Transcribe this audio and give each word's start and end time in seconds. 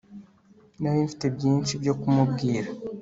nari 0.81 0.99
mfite 1.07 1.25
byinshi 1.35 1.73
byo 1.81 1.93
kumubwira 1.99 2.69